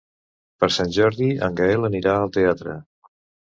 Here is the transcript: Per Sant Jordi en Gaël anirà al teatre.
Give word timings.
Per 0.63 0.69
Sant 0.77 0.95
Jordi 0.95 1.29
en 1.49 1.61
Gaël 1.61 1.87
anirà 1.93 2.17
al 2.25 2.35
teatre. 2.41 2.79